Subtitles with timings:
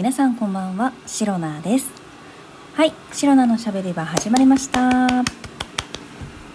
[0.00, 1.90] 皆さんこんばんはシロナです。
[2.72, 4.80] はいシロナのしゃべり場始まりました。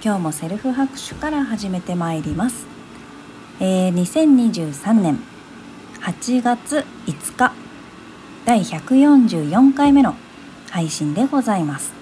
[0.03, 2.65] 今日もセルフ拍手から始めてまいります。
[3.59, 5.19] えー、2023年
[6.01, 7.53] 8月5日
[8.45, 10.15] 第144回目の
[10.71, 11.93] 配信でございます。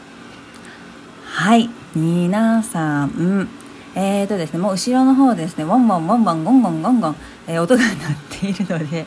[1.26, 3.50] はい皆さん。
[3.96, 7.16] えーとですねもう後ろの方ですねワンワンワンワンゴンゴンゴンゴン、
[7.48, 7.96] えー、音が鳴っ
[8.30, 9.06] ているので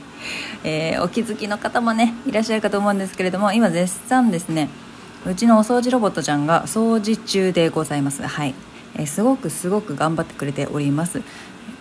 [0.65, 4.69] えー、お気づきの方もねいらっしゃるかと思うんですけれども今絶賛ですね
[5.27, 8.23] うちのお掃除ロボットちゃんが掃除中でございます。
[8.25, 8.55] はい、
[8.95, 11.23] えー、すごくすごく頑張ってくれております。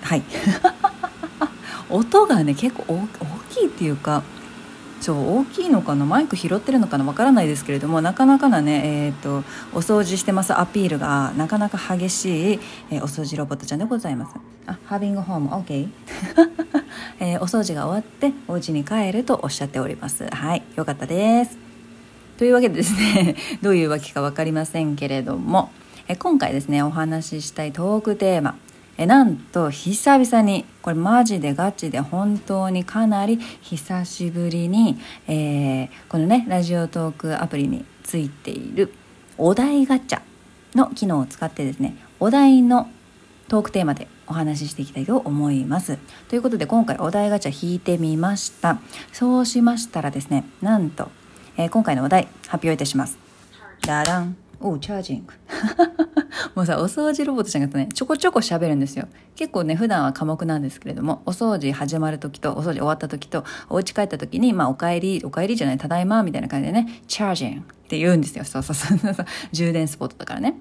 [0.01, 0.23] はい。
[1.91, 3.07] 音がね結構大
[3.53, 4.23] きいっていうか
[5.01, 14.35] そう大きいのかなマイク拾ってるのかなわからないですけれどもなかなかなね、えーと、お掃除してますアピールがなかなか激しい、えー、お掃除ロボットちゃんでございます。
[14.65, 15.89] あハービングホーム OK
[17.19, 20.27] えー、お掃除が終わってお家に帰るとおっしゃっております。
[20.27, 21.65] はいよかったです。
[22.37, 25.71] というわけでですね どういうわけか分かりませんけれども
[26.07, 28.57] え今回ですねお話ししたいトークテーマ
[28.97, 38.93] えなんと久々にこれマジでガチで本当にかなり久しぶりに、えー、このねラジオトークアプリについている
[39.37, 40.21] お題ガチャ
[40.75, 42.89] の機能を使ってですねお題の
[43.47, 45.97] トークテーマでお話ししていきたいと思います。
[46.29, 48.79] ということで今回お題ガチャ引いてみました。
[49.11, 51.09] そうしましたらですね、なんと、
[51.57, 53.19] えー、今回のお題発表いたします。
[53.81, 54.35] ダダン。
[54.59, 55.33] おチャージング。
[56.55, 59.07] もうさ、お掃除ロボットちゃんがね、ちょこちょこ喋るんですよ。
[59.35, 68.43] 結構ね、普段は寡黙なんですけれども、お掃除始まる時と、お掃除終わった時と、お家帰った時に、まあ、お帰り、お帰りじゃない、ただいま、みたいな感じでね、チャージングって言うんですよ。
[68.45, 69.25] そうそうそうそう。
[69.51, 70.55] 充電スポットだからね。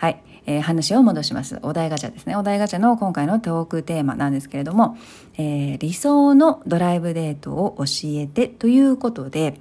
[0.00, 0.22] はい。
[0.46, 1.58] えー、話を戻します。
[1.60, 2.34] お題ガチャですね。
[2.34, 4.96] お題ガチャの今回のトークテーマなんですけれども、
[5.36, 9.60] えー、理想のドライブデートを教えてということで、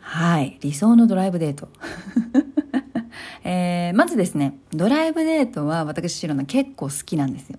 [0.00, 1.70] はい、理想のドライブデート。
[3.44, 7.58] えー、まずですね、ドライブデートは私、白の結構好きなんですよ。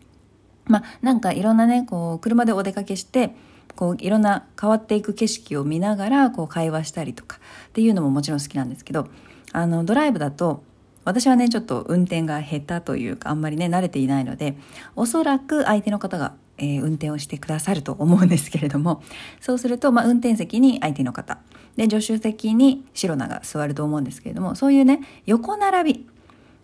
[0.65, 3.35] まあ、なんかいろんなね、こう、車でお出かけして、
[3.75, 9.07] こういろんな変わっていく景色を見ながらこう会話したりとかっていうのももちろん好きなんですけど
[9.51, 10.63] あのドライブだと
[11.05, 14.55] 私はねちょっと運転が下手というかあんまりね慣れていないので
[14.95, 19.03] おそらく相手の方が、えー、運転をしてくださると思うんですけれども
[19.41, 21.39] そうすると、まあ、運転席に相手の方
[21.75, 26.07] で助手席に白菜が座ると思うんですけれどもそういうね横並び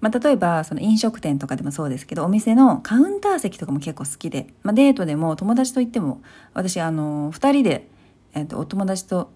[0.01, 6.21] まあ、例えばその飲食店とかでもそうですけどお店のカウンター席とかも結構好きで、まあ、デートでも友達と行っても
[6.53, 7.89] 私あの2人で、
[8.33, 9.31] えー、とお友達と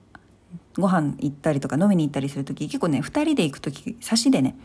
[0.78, 4.56] ご飯行ったりとか飲みに行ったりする時結構ね2人で行く時差しでね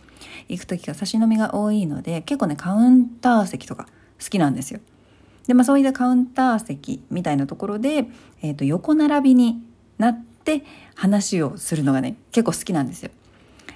[0.48, 3.86] 行く時が差し飲みが多いので結構ねカウンター席とか
[4.22, 4.80] 好きなんですよ。
[5.46, 8.06] でまあそういったカウンター席みたいなところで、
[8.42, 9.62] えー、と横並びに
[9.96, 10.64] なって
[10.94, 13.10] 話をするのがね結構好きなんですよ。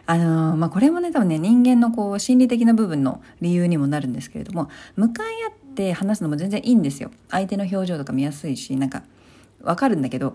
[0.04, 7.10] あのー、まあ、これもね多分ね人間のこう心理的な部分の理由にもなるんですけれども向かい合って話すのも全然いいんですよ。
[7.30, 9.02] 相手の表情とか見やすいしなんか
[9.62, 10.34] わかるんだけど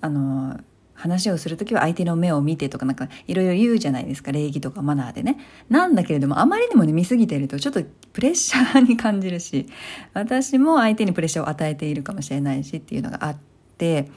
[0.00, 0.62] あのー
[0.98, 5.38] 話をする時は相手の目を見てとかなんかいろいろ言うじゃないですか礼儀とかマナーでね。
[5.70, 7.82] なんだけれどもあまりにもね見すぎてるとちょっと
[8.12, 9.66] プレッシャーに 感じるし
[10.12, 13.36] 私も相手にプレッシャーを与えているかもしれないしっていうのがあっ
[13.78, 14.10] て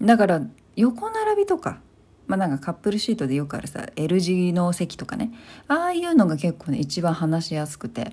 [0.00, 0.42] だから
[0.76, 1.80] 横並びとか
[2.28, 5.32] まあなんかカップルシートでよくあるさ L 字の席とかね。
[5.66, 8.12] ああいうのが結構ね一番話しやすくて。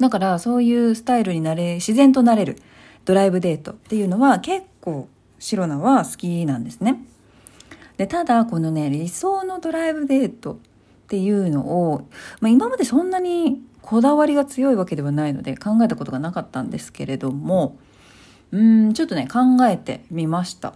[0.00, 2.56] だからそういうスタイルになれ自然となれる
[3.04, 5.08] ドライブデートっていうのは結構
[5.42, 7.02] シロナは好きなんですね。
[7.96, 10.56] でただこのね理想のドライブデートっ
[11.08, 12.08] ていうのを、
[12.40, 17.76] まあ、今までそんなにこだわりが強いわけではないので考えたことがなかったんですけれども
[18.52, 20.74] うんちょっとね考えてみました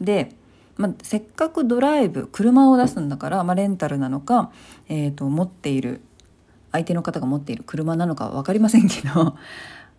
[0.00, 0.32] で、
[0.78, 4.50] まあ、せっかくドライブ車を出すんだから、まあ、レンタルなのか、
[4.88, 6.00] えーと、持っている
[6.72, 9.36] 相手の方が持っている車なのかは分かりませんけど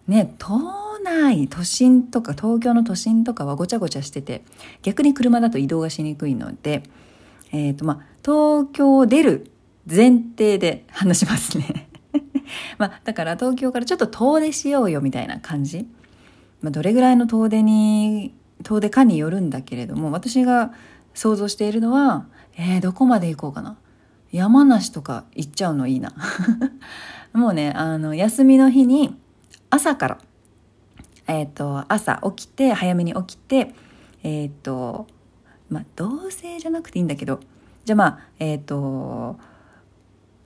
[0.07, 4.43] ね都内都心とか東京の都心とかはごちゃごちゃしてて
[4.81, 6.83] 逆に車だと移動がしにくいので、
[7.51, 9.51] えーとまあ、東京を出る
[9.89, 11.89] 前提で話しますね。
[12.77, 15.87] まあ、だから東京からちょっと遠出しようよみたいな感じ、
[16.61, 18.33] まあ、どれぐらいの遠出に
[18.63, 20.73] 遠出かによるんだけれども私が
[21.13, 22.25] 想像しているのは
[22.61, 23.77] えー、どこまで行こうかな。
[24.33, 26.13] 山梨とか行っちゃうのいいな。
[27.33, 29.15] もうねあの休みの日に
[29.69, 30.17] 朝から、
[31.29, 33.73] え、ー、と、朝起きて、早めに起きて、
[34.23, 35.07] えっ、ー、と、
[35.69, 37.39] まあ、同性じゃなくていいんだけど、
[37.85, 39.37] じゃあまあ、えっ、ー、と、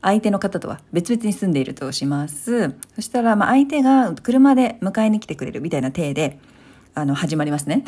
[0.02, 2.76] 相手の方とは別々に住んでいるとします。
[2.96, 6.40] そしたら、まあ、相手が車で迎えに来てくれるみたいな体で、
[6.94, 7.86] あの、始まりますね。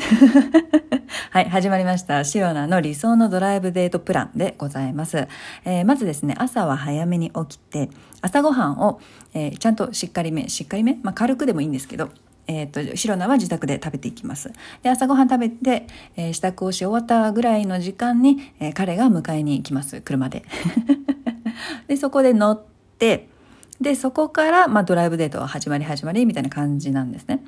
[1.30, 2.24] はい、始まりました。
[2.24, 5.28] シロナの理想のドライブデートプランでございます。
[5.66, 7.90] えー、まずですね、朝は早めに起きて、
[8.22, 9.00] 朝ごはんを、
[9.34, 12.08] えー、ちゃんとしっかりめ、しっかりめ、まあ、軽くでもいいんですけど、
[12.46, 14.52] えっ、ー、と、シロナは自宅で食べていきます。
[14.82, 20.00] で、朝ごはん食べて、えー、支度をし終わったぐらいの時間に、えー、彼が迎えに行きます。
[20.00, 20.44] 車で。
[21.88, 22.62] で、そこで乗っ
[22.98, 23.28] て、
[23.80, 27.44] で、そこから、まあ、ドライブデートは始まり始まりみたいな感じなんですね。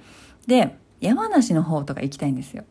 [0.46, 2.64] で、山梨の方とか行きたいんですよ。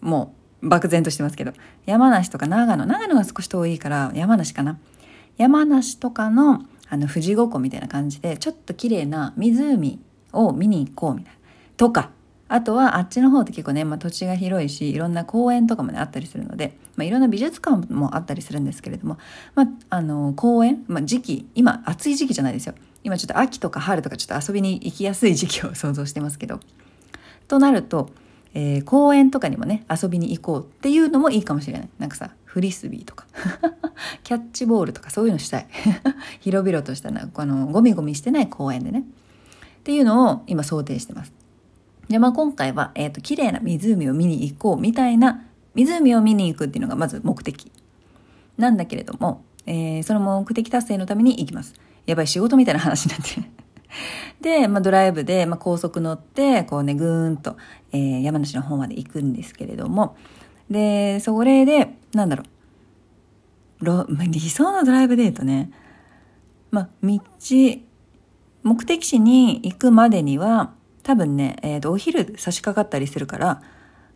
[0.00, 1.52] もう、漠然としてますけど。
[1.86, 2.86] 山梨とか長野。
[2.86, 4.78] 長野が少し遠いから山梨かな。
[5.36, 10.00] 山梨とかの、あの、富士五湖みたいな感じで、ちょっと綺麗な湖
[10.32, 11.39] を見に行こうみたいな。
[11.80, 12.10] とか、
[12.48, 19.16] あとはあっちの方って結構ね、まあ、土地が広いしいろんな公園とかもねあったりするので、まあ、いろんな美術館もあったりするんですけれども、
[19.54, 22.74] まあ、あの公園、まあ、時期今暑い時期じゃないですよ。
[23.02, 26.60] 今ちょっと秋とか春とかちょっと遊びに行きやすい時期を想像してますけど。
[27.48, 28.10] となると、
[28.52, 31.88] えー、公園とかにもね遊びに行こうっていうのもいいかもしれない。
[31.98, 33.24] なんかさフリスビーとか
[34.22, 35.66] キャッチボールとかそういうのしたい。
[36.40, 39.04] 広々としたなあのゴミゴミしてない公園でね。
[39.78, 41.39] っていうのを今想定してます。
[42.10, 47.70] で、まあ今回は、えっ、ー、と、綺麗な湖を見に行こうみたいな、湖を見に行くっていうのがまず目的。
[48.58, 51.74] なんだけれども、えー、その目的達成のために行きます。
[52.06, 53.46] やばい仕事みたいな話になってる。
[54.42, 57.56] で、まあ、ドライブで、まあ、高速乗って、こうね、ぐーんと、
[57.92, 60.16] えー、山梨の方まで行くんですけれども、
[60.68, 62.42] で、それで、なんだろ
[63.82, 65.70] う、理想のドライブデートね、
[66.72, 67.18] まあ、道、
[68.62, 70.72] 目的地に行くまでには、
[71.02, 73.62] 多分ね、えーと、お昼差し掛かったりするから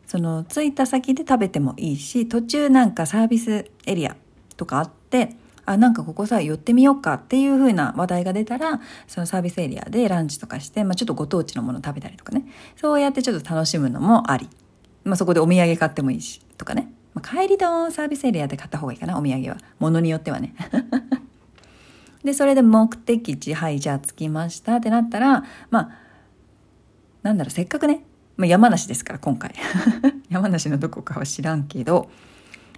[0.07, 4.17] その着いた先で食べてもいいし途中なんかサービスエリア
[4.57, 5.37] とかあって
[5.67, 12.47] あなんかここさ寄ってみようかっていう風な話題が出たらそのサービスエリアでランチとかして、まあ、ちょっとご当地のもの食べたりとかね。
[12.77, 14.49] そうやってちょっと楽しむのもあり、
[15.05, 19.57] まあ、そこでお土産買ってもいいしとかね、まあ、帰りのサービスエリアで買った方がいいかなお土産は。
[19.79, 20.55] ものによってはね。
[22.23, 26.04] でそれで目的地はいじゃあ着きましたってなったらまあ
[27.25, 28.05] なんだろう、せっかくね、
[28.37, 29.55] まあ、山梨ですから、今回。
[30.29, 32.11] 山梨のどこかは知らんけど、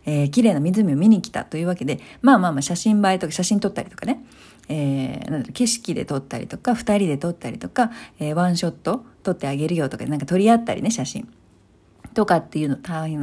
[0.07, 4.25] えー、綺麗な湖を見に来たというわけで、まあまあまあ写真映えとか写真撮ったりとかね、
[4.69, 7.91] えー、なんだろう、景色で撮ったりとか、二人で撮ったりとか、
[8.21, 11.29] えー、ワンショット撮ってあげるよとか、なんか撮り合ったりね、写真。
[12.15, 12.79] とかっていうの、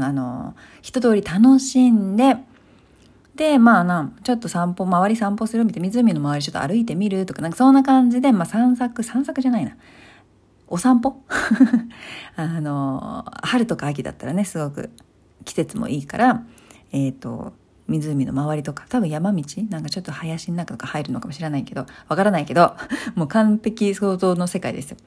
[0.05, 2.35] あの、一通り楽しんで、
[3.35, 9.75] で、まあな、ちょっと散歩、周り散歩するみたいな、湖の周りちょっと歩いてみるとか、なんかそんな感じで、まあ散策、散策じゃないな。
[10.73, 11.21] お散歩？
[12.35, 14.89] あの、春とか秋だったらね、すごく
[15.45, 16.45] 季節もいいから、
[16.91, 17.53] えっ、ー、と、
[17.87, 22.75] 湖の周りとか、多分山道なんかちょっと林の中とか入るのかもしれないけど、わからないけど、
[23.13, 24.97] もう完璧想像の世界ですよ。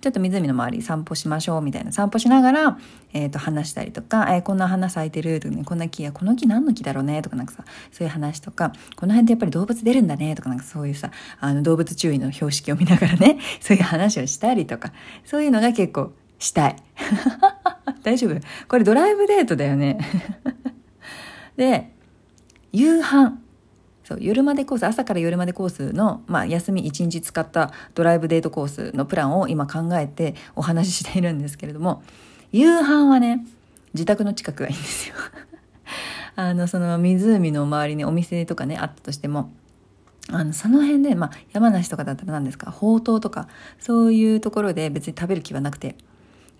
[0.00, 2.78] ちょっと湖の周り散歩しましょうみたいな散歩しながら、
[3.12, 11.10] え、ー、と話したりとか、えー、こんな花咲いてるとかね、こんな木や、この木何の木だろうねとかなんかさ、そういう話とか、この辺ってやっぱり動物出るんだねとかなんかそういうさ、
[11.40, 14.92] あの動物注意の標識を見ながらね、 そういう話をしたりとか、
[15.24, 16.76] そういうのが結構したい。
[18.02, 18.40] 大丈夫？
[18.68, 19.98] これドライブデートだよね。
[21.56, 21.92] で、
[22.72, 23.45] 夕飯。
[24.06, 32.04] そう、夜までコース、朝から夜までコースの、まあ、休み1日使ったドライブデートコースのプランを今考えてお話ししているんですけれども、
[32.52, 33.44] 夕飯はね、
[33.94, 35.16] 自宅の近くがいいんですよ。
[36.36, 39.50] あの、その湖の周りにお店とかね、あったとしても、
[40.30, 43.48] あの、その辺で、まあ、山梨とかだったら何ですか、ほうとうとか、
[43.80, 45.96] そういうところで別に食べる気はなくて、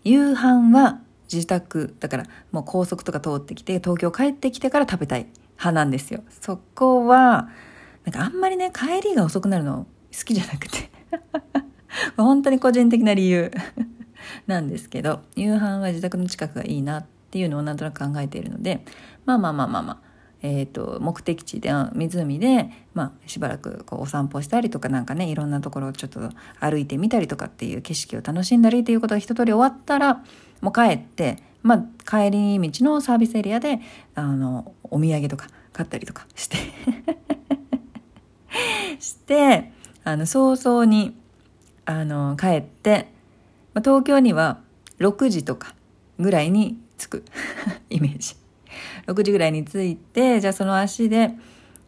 [0.02, 0.98] 夕飯は
[1.32, 5.28] 自宅、だからもう高速とか通ってきて、東京帰ってきてから食べたい。
[5.56, 6.22] 派なんですよ。
[6.40, 7.48] そこは、
[8.04, 9.86] なんかあんまりね、帰りが遅くなるの
[10.16, 10.90] 好きじゃなくて
[12.16, 13.50] 本当に個人的な理由
[14.46, 18.84] なんですけど、夕飯は自宅の近くがいいなっていうのをなんとなく考えているので、
[19.24, 19.98] まあまあまあまあまあ、
[20.42, 26.20] えっ、ー、と、目的地で、湖で、まあ、しばらくこうお散歩したりとかなんかね、いろんなところをちょっと
[26.60, 30.22] 歩いてみたりとかっていう景色を楽しんだりっていうことが一通り終わったら、
[30.60, 33.80] もう帰って、まあ、帰り道のサービスエリアで、
[34.14, 36.56] あの、お土産とか買ったりとかして
[38.98, 39.72] して、
[40.04, 41.16] あの、早々に、
[41.84, 43.08] あの、帰って、
[43.74, 44.60] まあ、東京には
[44.98, 45.74] 6時とか
[46.18, 47.24] ぐらいに着く
[47.90, 48.36] イメージ。
[49.06, 51.32] 6時ぐらいに着いて、じゃあその足で、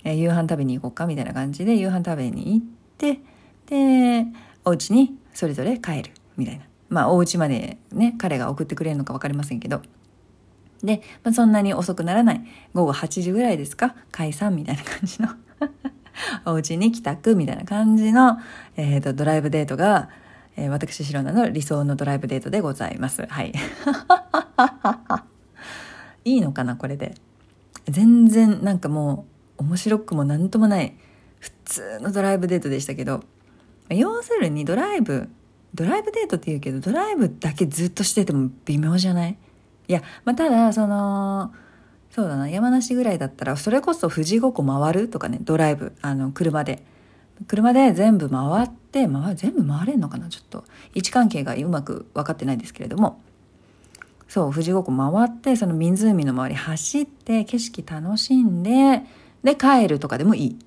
[0.05, 2.67] えー、夕飯食べに行こうかみたいな感じで夕飯食べに行っ
[2.99, 3.21] て、
[3.67, 4.26] で、
[4.64, 6.64] お家にそれぞれ帰るみたいな。
[6.88, 9.83] まあ、お家までね、彼が送ってくれるのか分かりませんけど。
[10.82, 12.44] で、まあ、そんなに遅くならない。
[12.75, 13.94] 午後8時ぐらいですか？
[14.12, 15.28] 解散みたいな感じの
[16.52, 18.38] お家に帰宅みたいな感じの、
[18.76, 20.08] えっ、ー、と、ドライブデートが、
[20.56, 23.26] えー、私、シロナの理想のドライブデートでございます。
[23.26, 23.52] はい。
[26.25, 27.14] いいのかなこれで
[27.87, 29.26] 全然なんかも
[29.58, 30.94] う面白くも何ともない
[31.40, 33.23] 普通のドライブデートでしたけど
[33.88, 35.28] 要するにドライブ
[35.75, 39.38] ドライブデートって言うけどドライブだけずっとしてても微妙じゃない？
[39.88, 41.52] いや、まあ、ただその
[42.11, 46.83] そうだな山梨ぐらいだったらそれこそ富士五湖回るとかねドライブあの車で。
[47.47, 50.64] 車で全部回って回全部回れんのかなちょっと。
[50.95, 53.21] 位置関係がうまく分かってないですけれども。
[54.26, 59.04] そう富士五湖回ってその湖の周り走って景色楽しんで
[59.42, 60.59] で帰るとかでもいい。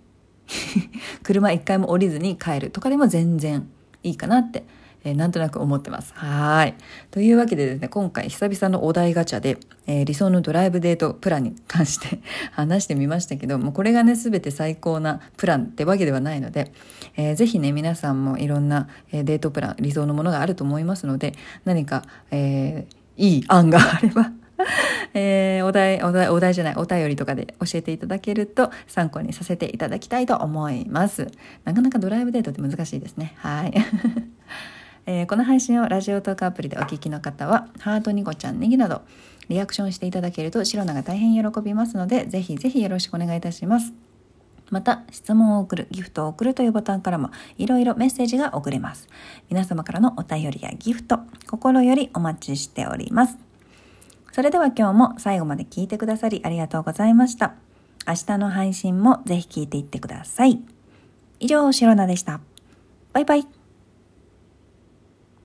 [1.23, 3.67] 車一回も降りずに帰るとかでも全然
[4.03, 4.63] いいかなって。
[5.03, 6.13] えー、なんとなく思ってます。
[6.15, 6.75] はい。
[7.09, 12.19] というわけでですね、今回久々のお題ガチャで、えー、理想のドライブデートプランに関して
[12.53, 16.71] 話してみましたけど、もうこれがね、すべて最高なプランってわけではないので、
[17.17, 21.33] えー、ぜひね、皆さんもいろんな、デートプラン、理想のものがあると思いますので、
[21.65, 22.85] 何か、え
[23.17, 24.31] いい案があれば
[25.13, 31.27] えー、お題、お題、お題じゃない、お便りとかで教えていただけると参考にさせていただきたいと思います。
[31.63, 33.33] なかなかドライブデートって難しいですね。
[33.37, 33.73] はい。
[35.05, 39.01] えー、この配信をラジオトークアプリでお聞きの方は、ハートニコちゃんネギなど、
[39.49, 43.93] リアクションしていただけると、シロナが大変喜びますので、ぜひぜひよろしくお願いいたします。
[44.69, 49.09] また、質問を送る、ギフトを送るというボタンからも、いろいろメッセージが送れます。
[49.49, 53.37] 皆様からのお便りやギフト、心よりお待ちしております。
[54.31, 57.53] それでは今日も最後まで聞いてくださりありがとうございました。
[58.07, 60.61] 明日の配信もぜひ聞いていってください。
[61.39, 62.39] 以上、シロナでした。
[63.13, 63.60] バイバイ。